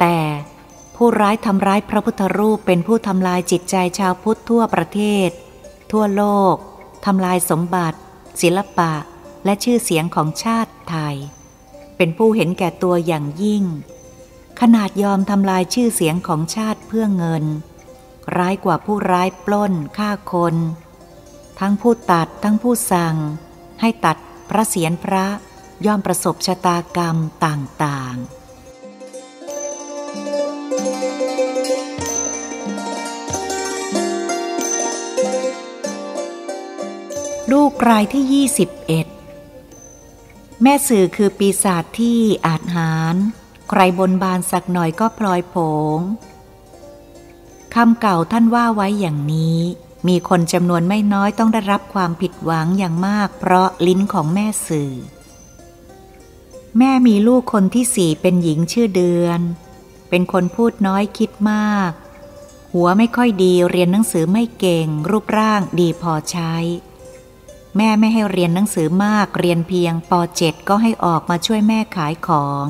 [0.00, 0.18] แต่
[0.96, 5.30] ผู้ร้ายทำร้ายพระพุทธรูปเป็นผู้ทำลายจิตใจชาวพุทธทั่วประเทศ
[5.92, 6.54] ทั่วโลก
[7.06, 7.98] ทำลายสมบัติ
[8.42, 8.92] ศิลปะ
[9.44, 11.16] และชื่อเสียงของชาติไทย
[12.02, 13.64] เป็นผู้เห็นแก่ตัวอย่างยิ่ง
[14.60, 17.44] ขนาดยอมทำลายชื่อเสียงของชาติเพื่อเงิน
[18.36, 20.54] ร้ายกว่าผู้ร้ายปล้นฆ่าคน
[21.60, 23.16] ทั้งผู้ตัดทั้งผู้สั่ง
[23.80, 24.16] ให้ตัด
[24.50, 25.26] พระเศียรพระ
[25.86, 28.18] ย่อมประสบชะตากรรมต่างๆ
[37.52, 39.19] ลูกรายที่ 21
[40.62, 43.14] แม่สื่อคือปีศาจที่อาจหาร
[43.70, 45.56] ใครบนบานสักหน่อยก็พลอยผ
[45.96, 45.98] ง
[47.74, 49.60] คำเก่าท่านว่าไว้อย่างนี้
[50.08, 54.92] มีคนจำนวนไม่น้อยต้องได้รับความผิดหวังอย่างมาก เพราะลิ้นของแม่สื่อ
[56.78, 59.40] แม่มีลูกคนที่สี่เป็นหญิงชื่อเดือน
[60.08, 61.90] เป็นคนพูดน้อยคิดมาก
[62.72, 66.54] หัวไม่ค่อยดีเรียนหนังสือไม่เก่ง รูปร่างดีพอใช้
[67.76, 72.66] แม่ไม่ให้เรียนหนังสือมาก เรียนเพียงป .7 ก็ให้ออกมาช่วยแม่ขายของ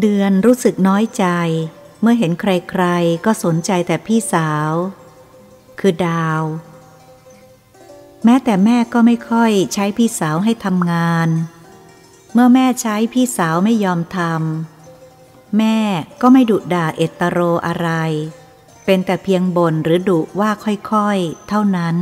[0.00, 1.26] เดือนรู้สึกน้อยใจ
[2.00, 4.72] เมื่อเห็นใครๆ ก็สนใจแต่พี่สาว
[5.80, 6.42] คือดาว
[8.24, 11.28] แม้แต่แม่ก็ไม่ค่อยใช้พี่สาวให้ทำงาน
[12.32, 15.78] เมื่อแม่ใช้พี่สาวไม่ยอมทำแม่
[16.20, 17.88] ก็ไม่ดุด่าเอตโรอะไร
[18.84, 21.96] เป็นแต่เพียงบ่นหรือดุว่าค่อยๆ เท่านั้น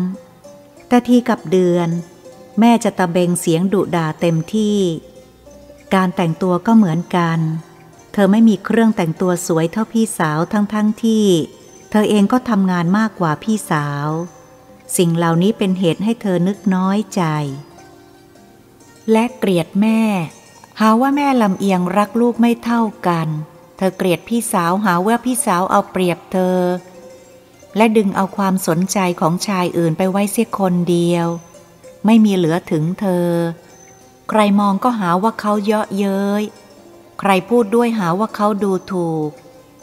[0.88, 1.88] แต่ทีกับเดือน
[2.60, 4.80] แม่จะตะเบงเสียงดุด่าเต็มที่
[5.94, 7.38] การแต่งตัวก็เหมือนกัน
[8.12, 11.26] เธอไม่มีเครื่องแต่งตัวสวยเท่าพี่สาวทั้งๆทที่
[11.90, 14.08] เธอเองก็ทำงานมากกว่าพี่สาว
[14.96, 17.22] สิ่งเหล่านี้เป็นเหตุให้เธอนึกน้อยใจ
[19.12, 20.00] และเกลียดแม่
[20.80, 23.28] หาว่าแม่ลำเอียงรักลูกไม่เท่ากัน
[23.76, 26.58] เธอเกลียดพี่สาวหาว่าพี่สาวเอาเปรียบเธอ
[27.76, 31.26] และดึงเอาความสนใจของชายอื่นไปไว้เสียคนเดียว
[32.06, 33.30] ไม่มีเหลือถึงเธอ
[34.28, 36.42] ใครมองก็หาว่าเขาเยาะเย้ย
[37.20, 39.30] ใครพูดด้วยหาว่าเขาดูถูก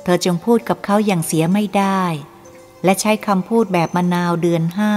[0.04, 2.04] เธอจงพูดกับเขาอย่างเสียไม่ได้
[2.84, 4.96] และใช้คำพูดแบบมะนาวเดือนห้า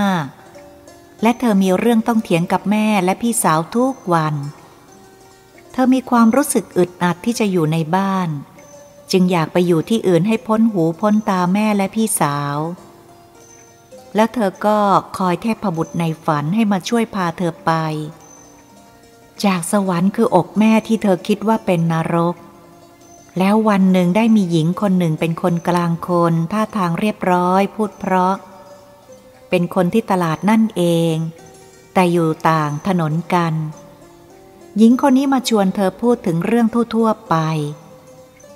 [1.22, 4.34] และเธอมีเรื่องต้องเถียงกับแม่และพี่สาวทุกวัน
[5.72, 8.28] เธอมีความรู้สึกอึดอัดที่จะอยู่ในบ้าน
[9.12, 12.56] จึงอยากไปอยู่ที่อื่นให้พ้นหูพ้นตาแม่และพี่สาว
[14.16, 14.78] แล้วเธอก็
[15.18, 17.72] คอยเทพบุตรในฝันให้มาช่วยพาเธอไป
[19.44, 22.34] จากสวรรค์คืออกแม่ที่เธอคิดว่าเป็นนรก
[23.38, 28.34] แล้ววันหนึ่งได้มีหญิงคนหนึ่งเป็นคนกลางคน ท่าทางเรียบร้อยพูดเพราะ
[29.50, 31.14] เป็นคนที่ตลาดนั่นเอง
[31.94, 33.54] แต่อยู่ต่างถนนกัน
[34.78, 37.36] หญิงคนนี้มาชวนเธอพูดถึงเรื่องทั่วๆไป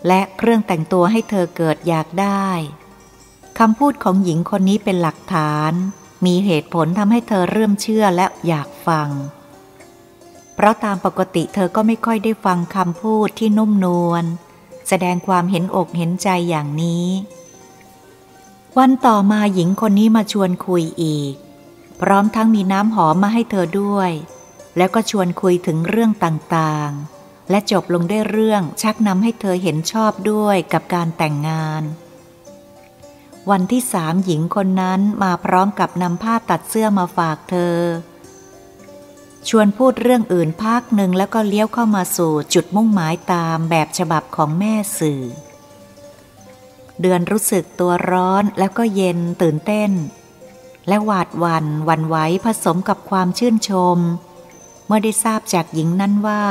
[0.06, 2.48] และเครื่องแต่งตัวให้เธอเกิดอยากได้
[3.64, 5.72] คำพูดของหญิงคนนี้เป็นหลักฐาน
[6.26, 9.08] มีเหตุผลทำให้เธอเริ่มเชื่อและอยากฟัง
[10.54, 14.24] เพราะตามปกติเธอก็ไม่ค่อยได้ฟังคำพูดที่นุ่มนวล
[14.88, 17.06] แสดงความเห็นอกเห็นใจอย่างนี้
[18.78, 21.34] วันต่อมาหญิงคนนี้มาชวนคุยอีก
[22.00, 24.10] พร้อมทั้งมีน้ำหอมมาให้เธอด้วย
[24.76, 31.84] แล้วก็ชวนคุยถึงเรื่องต่างๆ และจบลงได้เรื่องชักนำให้เธอเห็นชอบด้วยกับการแต่งงาน
[33.50, 37.76] วันที่สามหญิงคนนั้นมาพร้อมกับนำผ้าตัดเสื้อมาฝากเธอ
[39.48, 45.22] ชวนพูดเรื่องอื่นพักหนึ่งแล้วก็เลี้ยวเข้ามาสู่จุดมุ่งหมายตามแบบฉบับของแม่สื่อ
[47.00, 49.90] เดือนรู้สึกตัวร้อนแล้วก็เย็นตื่นเต้น
[50.88, 53.98] และหวาดวันวันไหวผสมกับความชื่นชม
[54.86, 56.44] เมื่อได้ทราบจากหญิงนั้นว่า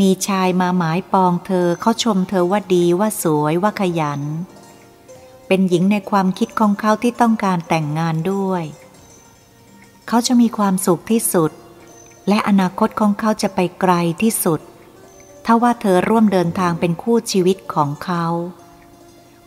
[0.00, 4.20] มีชายมาหมายปองเธอเขาชมเธอว่าดีว่าสวยว่าขยัน
[5.54, 8.64] เป็นหญิงในความคิดของเขาที่ต้องการแต่งงานด้วย
[10.08, 11.50] เขาจะมีความสุขที่สุด
[12.28, 14.60] และอนาคตของเขาจะไปไกลที่สุด
[15.44, 18.24] ถ้าว่าเธอร่วมเดินทางเป็นคู่ชีวิตของเขา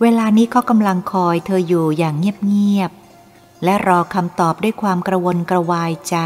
[0.01, 6.17] เวลานี้เขากำลังคอยเธออยู่อย่างเงียบๆ และรอคำตอบด้วยความกระวนกระวายใจ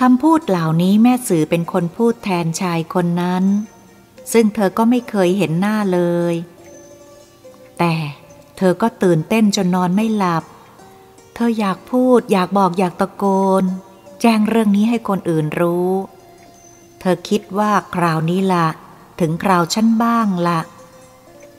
[0.00, 3.44] คำพูดเหล่านี้แม่สื่อเป็นคนพูดแทนชายคนนั้น
[4.32, 6.02] ซึ่งเธอก็ไม่เคยเห็นหน้าเล
[6.34, 6.36] ย
[7.82, 7.98] แต่
[8.56, 10.44] เธอก็ตื่นเต้นจนนอนไม่หลับ
[11.34, 13.24] เธออยากพูดอยากบอกอยากตะโก
[13.62, 13.64] น
[14.20, 15.90] แจ้งเรื่องนี้ให้คนอื่นรู้
[17.00, 18.68] เธอคิดว่าคราวนี้ละ
[19.20, 20.60] ถึงคราวฉันบ้างละ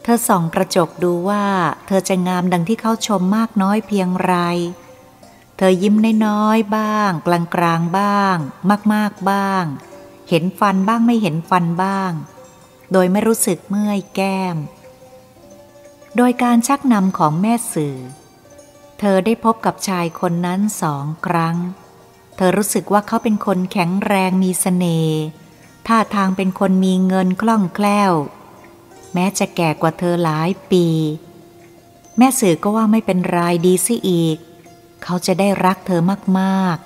[0.03, 1.45] เธอส่องกระจกดูว่า
[1.87, 4.33] เธอจะงามดังที่เขาชมมากน้อยเพียงไร
[5.57, 8.37] เธอยิ้มน้อยๆบ้าง กลางๆบ้าง
[8.93, 9.63] มากๆบ้าง
[10.29, 12.11] เห็นฟันบ้างไม่เห็นฟันบ้าง
[12.91, 14.57] โดยไม่รู้สึกเมื่อยแก้ม
[16.15, 17.97] โดยการชักนำของแม่สื่อ
[18.99, 21.57] เธอได้พบกับชายคนนั้นสองครั้ง
[22.35, 25.19] เธอรู้สึกว่าเขาเป็นคนแข็งแรงมีสเสน่ห์
[25.87, 28.13] ท่าทางเป็นคนมีเงินคล่องแคล่ว
[29.13, 30.87] แม้จะแก่กว่าเธอหลายปี
[32.17, 34.37] แม่สื่อก็ว่าไม่เป็นไรดีสิอีก
[35.03, 36.01] เขาจะได้รักเธอ
[36.39, 36.77] มาก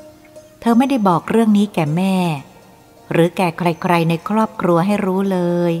[0.00, 2.16] ๆ เธอไม่ได้บอกเรื่องนี้แก่แม่
[3.10, 5.72] หรือแก่ใครๆในครอบครัวให้รู้เลย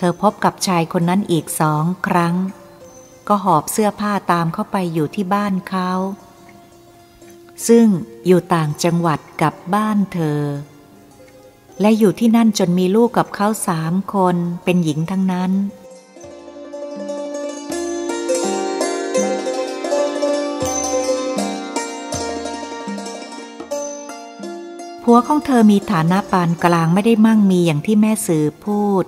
[0.00, 2.34] เธอพบกับชายคนนั้นอีกสองครั้ง
[3.28, 5.90] ก็หอบเสื้อผ้าตามเข้าไปอยู่ที่บ้านเขา
[7.68, 7.86] ซึ่ง
[8.26, 10.40] อยู่ต่างจังหวัดกับบ้านเธอ
[11.80, 15.52] และอยู่ที่นั่นจนมีลูกกับเขาสามคนเป็นหญิงทั้งนั้น
[25.02, 29.06] ผัวของเธอมีฐานะปานกลางไม่ได้มั่งมีอย่างที่แม่สื่อพูด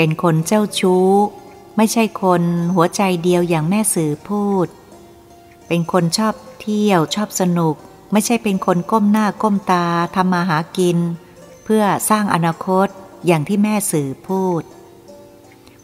[0.00, 1.08] เป็นคนเจ้าชู้
[1.76, 2.42] ไม่ใช่คน
[2.74, 4.66] หัวใจเดียวอย่างแม่สื่อพูด
[5.68, 7.76] เป็นคนชอบเที่ยวชอบสนุก
[8.12, 10.98] ไม่ใช่เป็นคนก้มหน้าก้มตาทำมาหากิน
[11.64, 12.88] เพื่อสร้างอนาคต
[13.26, 14.62] อย่างที่แม่สื่อพูด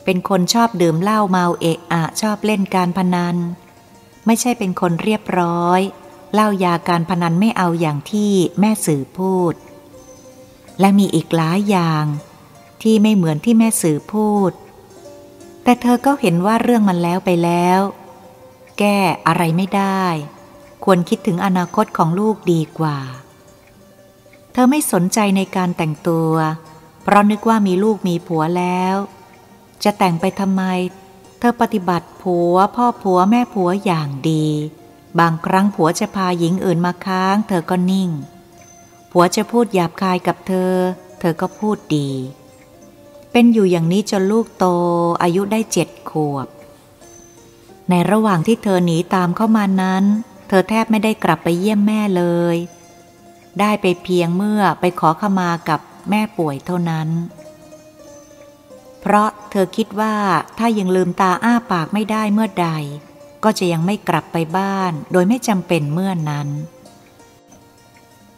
[0.04, 3.36] เป็นคนชอบดื่มเหล้าเมาเอะอะชอบเล่นการพนัน
[4.26, 5.80] ไม่ใช่เป็นคนเรียบร้อย
[6.34, 9.54] เล่ายาการพนันไม่เอาอย่างที่แม่สื่อพูด
[10.80, 12.06] และมีอีกหลายอย่าง
[12.82, 14.52] ที่ไม่เหมือนที่แม่สื่อพูด
[15.62, 17.80] แต่เธอก็เห็นว่าเรื่องมันแล้วไปแล้ว
[18.78, 20.04] แก้อะไรไม่ได้
[20.84, 22.98] ควรคิดถึงอนาคตของลูกดีกว่า
[24.52, 26.32] เธอไม่สนใจในการแต่งตัว
[27.02, 28.94] เพราะนึกว่ามีลูกมีผัวแล้ว
[29.84, 30.62] จะแต่งไปทำไม
[31.38, 34.46] เธอปฏิบัติผัว พ่อผัวแม่ผัวอย่างดี
[35.20, 38.10] บางครั้งผัวจะพาหญิงอื่นมาค้าง เธอก็นิ่ง
[39.12, 40.72] ผัวจะพูดหยาบคายกับเธอ
[41.20, 42.10] เธอก็พูดดี
[43.36, 44.66] เป็นอยู่อย่างนี้จนลูกโต
[45.22, 46.48] อายุได้เจ็ดขวบ
[47.90, 50.04] ในระหว่างที่เธอหนีตามเข้ามานั้น
[50.48, 52.56] เธอแทบไม่ได้กลับไปเยี่ยมแม่เลย
[53.60, 57.08] ได้ไปเพียงเมื่อไปขอขมากับแม่ป่วยเท่านั้น
[59.00, 60.14] เพราะเธอคิดว่า
[60.58, 62.68] ถ้ายังลืมตาอ้าปากไม่ได้เมื่อใด
[63.44, 66.48] ก็จะยังไม่กลับไปบ้าน โดยไม่จำเป็นเมื่อนนั้น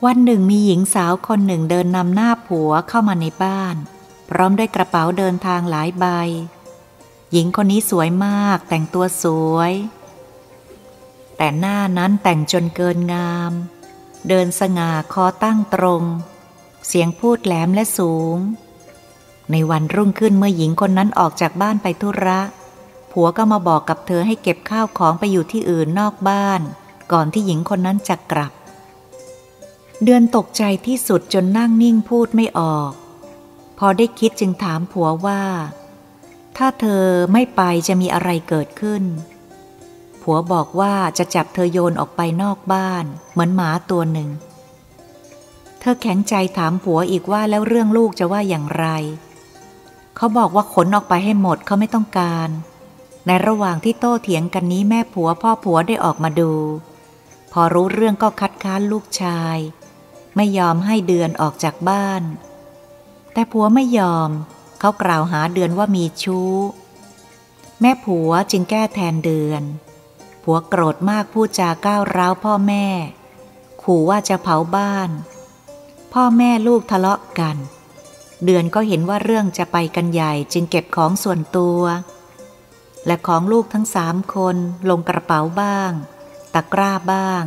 [0.05, 3.77] วันหนึ่งมีหญิงสาวคนหนึ่งเดินนำหน้าผัวเข้ามาในบ้าน
[4.31, 6.07] พร้อมด้วยกระเป๋าเดินทางหลายใบ
[7.33, 9.73] หญิงคนนี้สวยมากแต่งตัวสวย
[11.37, 13.53] แต่หน้านั้นแต่งจนเกินงาม
[14.29, 16.03] เดินสง่าคอตั้งตรง
[16.87, 18.37] เสียงพูดแหลมและสูง
[19.51, 22.41] ในวันรุ่งขึ้นเมื่อหญิงคนนั้นออกจากบ้านไปธุระ
[23.11, 26.61] ผัวก็มาบอกกับเธอให้เก็บข้าวของไปอยู่ที่อื่นนอกบ้าน
[27.13, 28.53] ก่อนที่หญิงคนนั้นจะกลับ
[30.05, 32.93] เดือนตกใจที่สุดจนนั่งนิ่งพูดไม่ออก
[33.79, 35.43] พอได้คิดจึงถามผัวว่า
[36.57, 39.05] ถ้าเธอไม่ไปจะมีอะไรเกิดขึ้น
[40.23, 44.29] ผัวบอกว่าจะจับเธอโยนออกไปนอกบ้าน เหมือนหมาตัวหนึ่ง
[45.81, 48.87] เธอแข็งใจถามผัวอีกว่าแล้วเรื่องลูกจะว่าอย่างไร
[50.17, 52.49] เขาบอกว่าขนออกไปให้หมดเขาไม่ต้องการ
[53.27, 56.53] ในระหว่างที่โต้เถียงกันนี้แม่ผัวพ่อผัวได้ออกมาดู
[57.53, 59.59] พอรู้เรื่องก็คัดค้านลูกชาย
[60.37, 62.23] ไม่ยอมให้เดือนออกจากบ้าน
[63.37, 64.31] แต่ผัวไม่ยอม
[64.81, 66.53] เขากล่าวหาเดือนว่ามีชู้
[67.81, 69.63] แม่ผัวจึงแก้แทนเดือน
[70.43, 72.87] ผัวโกรธมากพูดจาก้าวร้าวพ่อแม่
[73.83, 75.11] ขู่ว่าจะเผาบ้าน
[76.13, 77.57] พ่อแม่ลูกทะเลาะกัน
[78.45, 81.81] เดือนก็เห็นว่าเรื่องจะไปกันใหญ่จึงเก็บของส่วนตัว
[83.07, 84.57] และของลูกทั้งสามคน
[84.91, 85.93] ลงกระเป๋าบ้าง
[86.55, 87.45] ตะกร้าบ้าง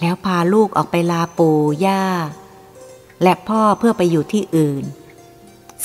[0.00, 2.04] แล้วพาลูกออกไปลาปู่ย่า
[3.22, 4.84] และพ่อเพื่อไปอยู่ที่อื่น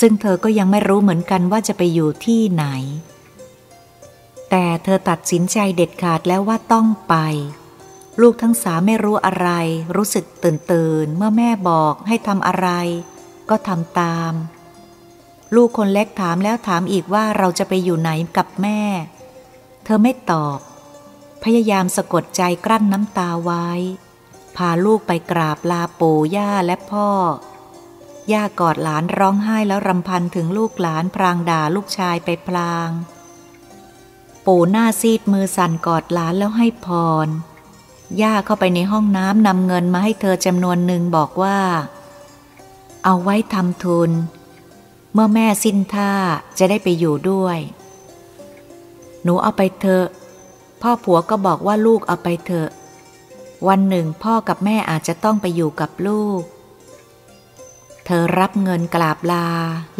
[0.00, 2.66] ซึ่งเธอก็ยังไม่รู้เหมือนกันว่าจะไปอยู่ที่ไหน
[4.50, 7.14] แต่เธอตัดสินใจเด็ดขาดแล้วว่าต้องไป
[8.20, 9.48] ลูกทั้งสามไม่รู้อะไร
[9.96, 12.68] รู้สึกตื่นตื่นเมื่อแม่บอกให้ทำอะไร
[13.50, 14.32] ก็ทำตาม
[15.54, 18.80] ลูกคนเล็กถามแล้วถามอีกว่าเราจะไปอยู่ไหนกับแม่
[19.84, 20.58] เธอไม่ตอบ
[21.44, 23.68] พยายามสะกดใจกลั้นน้ำตาไว้
[24.56, 27.08] พาลูกไปกราบลาปู่ย่าและพ่อ
[28.32, 32.88] ย่ากอดหลานร้องไห้แล้วรำพันถึงลูกหลานพรางด่าลูกชายไปพลาง
[34.46, 36.88] ปู่หน้าซีดมือสั่นกอดหลานแล้วให้พ
[37.26, 37.28] ร
[38.22, 41.58] ย่าเข้าไปในห้องน้ำนำเงินมาให้เธอจำนวนหนึ่งบอกว่า
[43.04, 44.10] เอาไว้ทำทุน
[45.12, 46.12] เมื่อแม่สิ้นท่า
[46.58, 47.58] จะได้ไปอยู่ด้วย
[49.22, 50.06] หนูเอาไปเถอะ
[50.82, 52.68] พ่อผัวก็บอกว่าลูกเอาไปเถอะ
[53.68, 56.42] วันหนึ่งพ่อกับแม่อาจจะต้องไปอยู่กับลูก
[58.14, 59.48] ธอรับเงินกราบลา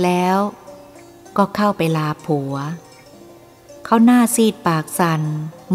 [0.02, 0.36] แล้ว
[1.36, 2.54] ก็เข้าไปลาผัว
[3.84, 5.22] เขาหน้าซีดปากสัน่น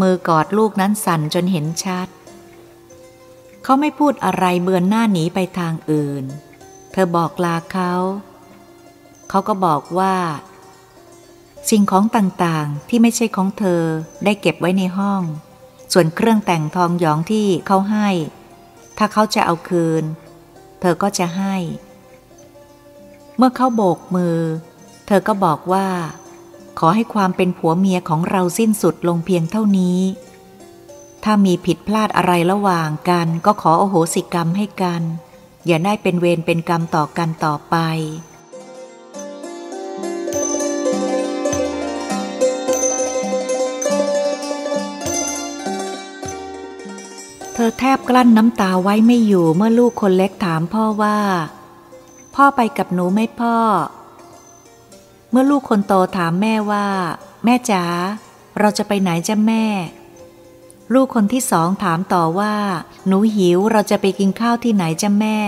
[0.00, 2.08] มือกอดลูกนั้นสั่นจนเห็นชัด
[3.62, 6.24] เขาไม่พูดอะไรเบือนหน้าหนีไปทางอื่น
[6.92, 7.92] เธอบอกลาเขา
[9.28, 10.16] เขาก็บอกว่า
[11.70, 13.82] สิ่งของต่างๆที่ไม่ใช่ของเธอ
[14.24, 15.22] ได้เก็บไว้ในห้อง
[15.92, 18.08] ส่วนเครื่องแต่งทองหยองที่เขาให้
[18.98, 20.04] ถ้าเขาจะเอาคืน
[20.80, 21.56] เธอก็จะให้
[23.36, 24.38] เมื่อเขาโบกมือ
[25.06, 25.88] เธอก็บอกว่า
[26.78, 30.00] ขอให้ความเป็นผัวเมียของเราสิ้นสุดลงเพียงเท่านี้
[31.24, 35.02] ถ้ามีผิดพลาดอะไรระหว่างกันก็ขอโอโหสิกรรมให้กัน
[35.66, 37.76] อย่าได้เป็นเวรเป็นกรรมต่อกันต่อไป
[47.54, 51.18] เธออแทบกลั้นน้ำตาไว้ไม่อยู่เมื่อลูกคนเล็กถามพ่อว่า
[52.40, 53.56] พ่อไปกับหนูไหมพ่อ
[55.30, 56.86] เมื่อลูกคนโตถามแม่ว่า
[57.44, 57.84] แม่จ๋า
[58.58, 59.66] เราจะไปไหนจ้ะแม่
[60.94, 62.54] ลูกคนที่สองถามต่อว่า
[63.06, 65.38] หนูหิวเราจะไปกินข้าวที่ไหนจ้ะแม่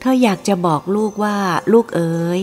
[0.00, 1.36] เธออยากจะบอกลูกว่า
[1.72, 2.40] ลูกเอ๋ย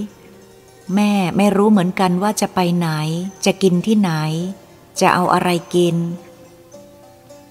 [0.96, 2.90] แม่ไม่รู้เหมือนกันว่าจะไปไหน
[3.46, 4.12] จะกินที่ไหน
[5.00, 5.96] จะเอาอะไรกิน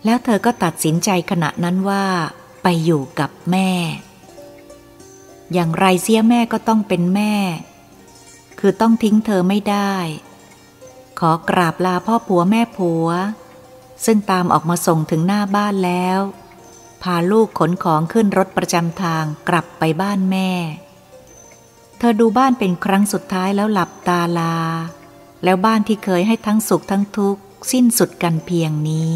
[0.05, 2.05] แล้วเธอก็ตัดสินใจขณะนั้นว่า
[2.63, 3.71] ไปอยู่กับแม่
[5.55, 7.35] อย่างไรเสียแม่ก็ต้องเป็นแม่
[8.59, 9.95] คือต้องทิ้งเธอไม่ได้
[11.19, 13.09] ขอกราบลาพ่อผัวแม่ผัว
[14.05, 16.21] ซึ่งตามออกมาส่งถึงหน้าบ้านแล้ว
[17.03, 20.51] พาลูกขนของขึ้นรถประจำทางกลับไปบ้านแม่
[21.99, 24.57] เธอดูบ้านเป็นครั้งสุดท้ายแล้วหลับตาลา
[25.45, 29.15] แล้วบ้านที่เคยให้ทั้งสุขทั้งทุกข์สิ้นสุดกันเพียงนี้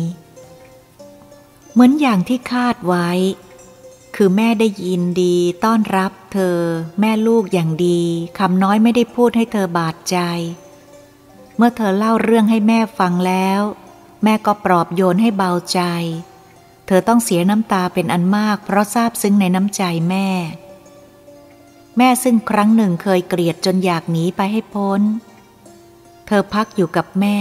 [1.73, 3.09] เหมือนอย่างที่คาดไว้
[4.21, 6.59] คือแม่ได้ยินดีต้อนรับเธอ
[7.01, 8.01] แม่ลูกอย่างดี
[8.39, 10.19] คำน้อยไม่ได้พูดให้เธอบาดใจ
[11.57, 13.61] เมื่อเธอเล่าเรื่องให้แม่ฟังแล้ว
[14.25, 15.81] แม่ก็ปลอบโยนให้เบาใจ
[16.87, 20.29] เธอต้องเสียน้ำตาเป็นอันมาก เพราะซาบซึ้งในน้ำใจแม่
[21.97, 25.01] แม่ซึ่งครั้งหนึ่งเคยเกลียดจนอยากหนีไปให้พ้น
[26.27, 27.41] เธอพักอยู่กับแม่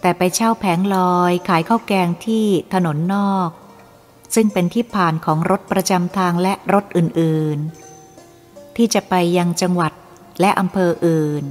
[0.00, 3.50] แต่ไปเช่าแผงลอยขายข้าวแกงที่ถนนนอก
[4.34, 9.92] ซึ่งเป็นที่ผ่านของรถประจำทางและรถอื่นๆ ที่จะไปยังจังหวัด
[10.40, 11.44] และอำเภออื่น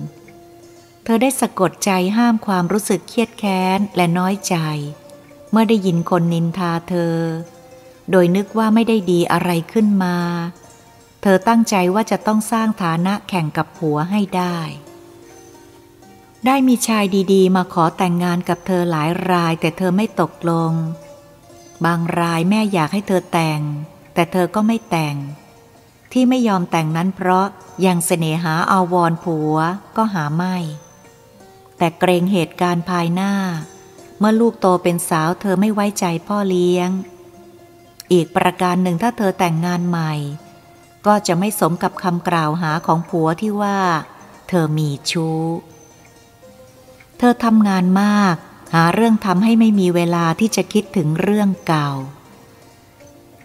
[1.03, 4.55] เธอได้สะกดใจห้ามความรู้สึกเครียดแค้นและน้อยใจ
[5.51, 7.17] เมื่อได้ยินคนนินทาเธอ
[8.11, 10.17] โดยนึกว่าไม่ได้ดีอะไรขึ้นมา
[11.21, 14.59] เธอตั้งใจว่าจะต้องสร้างฐานะแข่งกับผัวให้ได้
[16.45, 20.73] ได้มีชายดีๆ มาขอแต่งงานกับเธอหลายรายแต่เธอไม่ตกลง
[21.85, 23.61] บางรายแม่อยากให้เธอแต่ง
[24.13, 25.15] แต่เธอก็ไม่แต่ง
[26.11, 27.45] ที่ไม่ยอมแต่งนั้นเพราะ
[27.85, 29.55] ยังเสน่หาอาวรผัว
[29.97, 30.55] ก็หาไม่
[31.77, 33.33] แต่เกรงเหตุการณ์ภายหน้า
[34.19, 36.89] เมื่อลูกโตเป็นสาวเธอไม่ไว้ใจพ่อเลี้ยง
[38.11, 40.13] อีกประการหนึ่งถ้าเธอแต่งงานใหม่
[41.05, 43.79] ก็จะไม่สมกับคำกล่าวหาของผัวที่ว่า
[44.49, 45.41] เธอมีชู้
[47.17, 48.35] เธอทำงานมาก
[48.73, 51.89] หาเรื่องทำให้ไม่มีเวลาที่จะคิดถึงเรื่องเก่า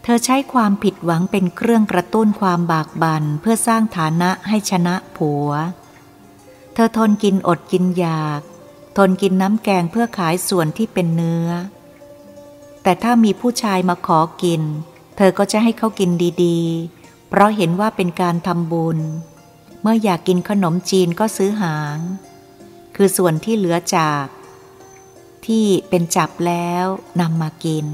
[0.02, 5.48] เธอใช้ความผิดหวังเป็นเครื่องกระตุ้นความบากบั่นเพื่อสร้างฐานะให้ชนะผัว
[6.74, 8.40] เธอทนกินอดกินอยาก
[8.96, 11.48] ทนกินน้ำแกงเพื่อขายส่วนที่เป็นเนื้อ
[12.82, 14.62] แต่ถ้ามีผู้ชายมาขอกิน
[15.16, 16.10] เธอก็จะให้เขากิน
[16.44, 18.98] ดีๆ เพราะเห็นว่าเป็นการทำบุญ
[19.82, 21.98] เมื่ออยากกินขนมจีนก็ซื้อหาง
[22.96, 24.24] คือส่วนที่เหลือจาก
[25.48, 26.87] ที่เป็นจับแล้ว
[27.20, 27.87] นำมากิน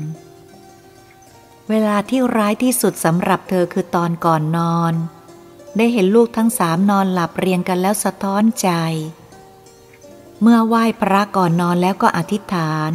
[1.71, 4.95] เวลาที่ร้ายที่สุดสำหรับเธอคือตอนก่อนนอน
[5.77, 8.71] ได้เห็นลูกทั้งสามนอนหลับเรียงกันแล้วสะท้อนใจ
[10.41, 12.93] เมื่อไหว้พระก่อนนอนแล้วก็อธิษฐาน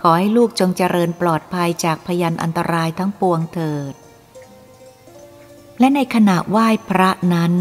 [0.00, 3.94] ขอให้ลูกจงเจริญปลอดภัยจากพยันอันตรายทั้งปวงเถิด
[5.78, 7.52] และในขณะไหว้พระนั้น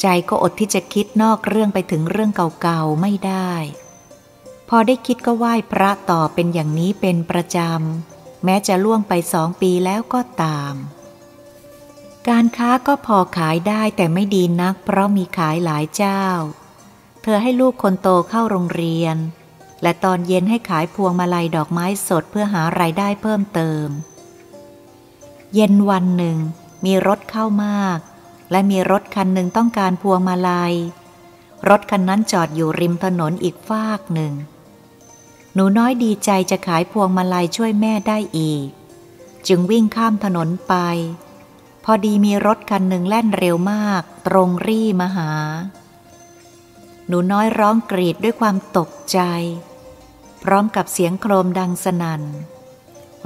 [0.00, 2.30] ใจก็อดที่จะคิดนอกเรื่องไปถึงเรื่อง
[2.62, 3.52] เก่าๆไม่ได้
[4.68, 10.74] พอได้คิดก็ไหว้พระต่อเป็นอย่างนี้เป็นประจำ แม้จะล่วงไปสองปีแล้วก็ตาม
[12.28, 16.24] การค้าก็พอขายได้แต่ไม่ดีนัก เพราะมีขายหลายเจ้า
[17.22, 19.16] เธอให้ลูกคนโตเข้าโรงเรียน
[19.82, 23.88] และตอนเย็นให้ขายพวงมาลัยดอกไม้สดเพื่อหารายได้เพิ่มเติม
[25.54, 26.38] เย็นวันหนึ่ง
[26.84, 27.98] มีรถเข้ามาก
[28.50, 30.74] และมีรถคันหนึ่งต้องการพวงมาลัย
[31.68, 34.32] รถคันนั้นจอดอยู่ริมถนนอีกฟากหนึ่ง
[35.58, 38.68] หนูน้อยดีใจจะขายพวงมาลัยช่วยแม่ได้อีก
[39.48, 40.74] จึงวิ่งข้ามถนนไป
[41.84, 45.32] พอดีมีรถคันหนึ่งแล่นเร็วมาก ตรงรี่มาหา
[47.08, 49.18] หนูน้อยร้องกรีดด้วยความตกใจ
[50.42, 52.22] พร้อมกับเสียงโครมดังสนัน่น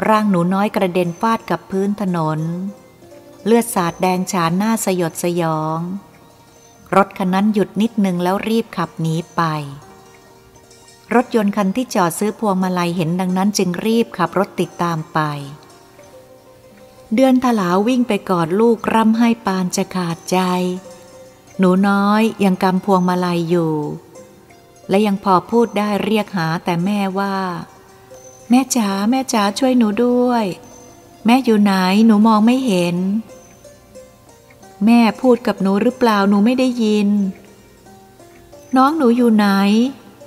[0.09, 2.41] ร่างหนูน้อยกระเด็นฟาดกับพื้นถนน
[3.47, 5.79] เลือดสาดแดงฉานหน้าสยดสยอง
[6.97, 9.43] รถคันนั้นหยุดนิดนึงแล้วรีบขับหนีไป
[11.15, 15.19] รถยนต์คันที่จอดซื้อพวงมาลัยเห็นดังนั้นจึงรีบขับรถติดตามไป
[17.15, 20.39] เดือนถลาวิ่งไปกอดลูกร่ำให้ปานจะขาดใจ
[21.59, 23.75] หนูน้อยยังกำพวงมาลัยอยู่
[24.89, 27.37] และยังพอพูดได้เรียกหาแต่แม่ว่า
[28.51, 30.45] แม่จ๋าแม่จ๋าช่วยหนูด้วย
[31.27, 31.73] แม่อยู่ไหน
[32.07, 32.97] หนูมองไม่เห็น
[34.87, 37.09] แม่พูดกับหนูหรือเปล่าหนูไม่ได้ยิน
[38.77, 39.47] น้องหนูอยู่ไหน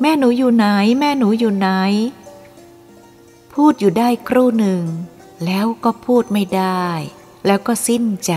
[0.05, 0.65] แม่หนูอยู่ไหน
[0.99, 1.69] แม่หนูอยู่ไหน
[3.53, 4.83] พูดอยู่ได้ครู่หนึ่ง
[5.45, 6.85] แล้วก็พูดไม่ได้
[7.45, 8.33] แล้วก็สิ้นใจ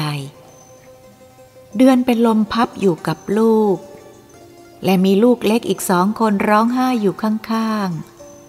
[1.77, 3.77] เดือนเป็นลมพับอยู่กับลูก
[4.85, 7.89] และมีลูกเล็กอีกสองคนร้องไห้อยู่ข้าง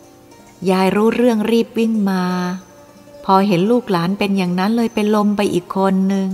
[0.05, 2.23] ๆ ยายรู้เรื่องรีบวิ่งมา
[3.25, 6.29] พอเห็นลูกหลานเป็นอย่างนั้นเลยเป็นลมไปอีกคนหนึ่ง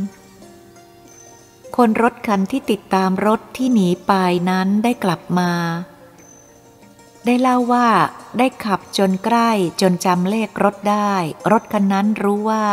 [1.75, 4.11] คนรถคันที่ติดตามรถที่หนีไป
[4.49, 5.51] นั้นได้กลับมา
[7.25, 7.87] ได้เล่าว่า
[8.37, 9.51] ได้ขับจนใกล้
[9.81, 11.13] จนจำเลขรถได้
[11.51, 12.65] รถคันนั้นรู้ว่า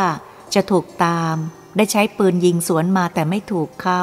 [0.54, 1.36] จะถูกตาม
[1.76, 4.02] ได้ใช้ปืนยิงสวนมาแต่ไม่ถูกเขา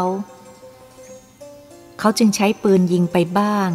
[2.00, 3.70] เขาจึงใช้ปืนยิงไปบ้าง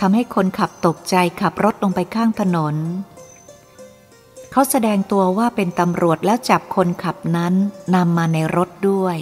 [0.00, 2.76] ทำให้คนขับตกใจขับรถลงไปข้างถนน
[4.52, 7.54] เขาแสดงตัวว่าเป็นตำรวจแล้วจับคนขับนั้น
[7.94, 9.16] นำมาในรถด้วย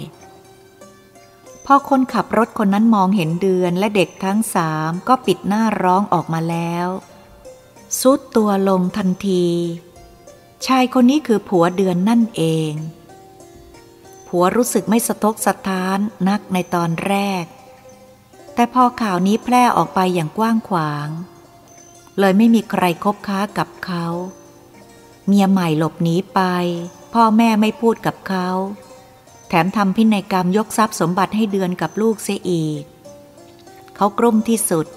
[1.65, 6.87] พอคนขับรถคนนั้นมองเห็นเดือนและเด็กทั้งสามก็ปิดหน้าร้องออกมาแล้ว
[7.99, 9.47] ซุดตัวลงทันที
[10.65, 12.73] ชายคนนี้คือผัวเดือนนั่นเอง
[14.27, 15.97] ผัวรู้สึกไม่สะทกสะท้าน
[16.29, 17.45] นักในตอนแรก
[18.53, 21.07] แต่พอข่าวนี้แพร่ออกไปอย่างกว้างขวาง
[22.19, 24.05] เลยไม่มีใครคบค้ากับเขา
[25.27, 26.41] เมียใหม่หลบหนีไป
[27.13, 28.49] พ่อแม่ไม่พูดกับเขา
[29.53, 32.83] ถมทำพินัยกรรมยกทรัพย์สมบัติให้เดือนกับลูกเสียอีก
[33.95, 34.87] เขากลุ้มที่สุด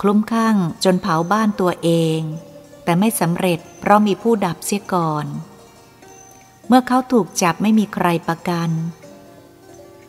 [0.00, 2.20] คลุ้มข้างจนเผาบ้านตัวเอง
[2.84, 5.26] แต่ไม่สำเร็จเพราะมีผู้ดับเสียก่อน
[6.66, 8.70] เมื่อเขาถูกจับไม่มีใครประกัน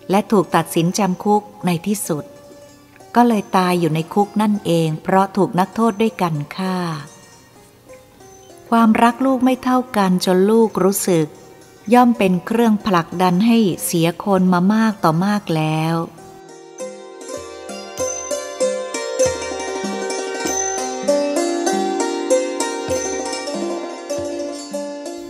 [0.09, 2.25] และถูกตัดสินจำคุกในที่สุด
[3.15, 6.77] ก็เลยตายอยู่ในคุกนั่นเอง เพราะถูกนักโทษด้วยกันฆ่า
[8.69, 11.27] ความรักลูกไม่เท่ากันจนลูกรู้สึก
[11.93, 15.95] ย่อมเป็นเครื่องผลักดันให้เสียคนมามากต่อมากแล้ว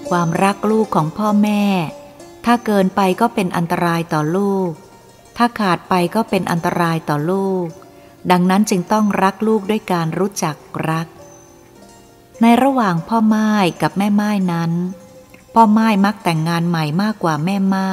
[0.09, 1.63] ความรักลูกของพ่อแม่
[2.45, 4.71] ถ้าเกินไปก็เป็นอันตรายต่อลูก
[5.37, 7.67] ถ้าขาดไปก็เป็นอันตรายต่อลูก
[8.31, 10.55] ดังนั้นจึงต้องรักลูกด้วยการรู้จัก
[10.89, 11.07] รัก
[12.41, 13.49] ในระหว่างพ่อไม้
[13.81, 14.71] กับแม่ไม้นั้น
[15.61, 17.91] พ่อไม้มักแต่งงานใหม่มากกว่าแม่ไม้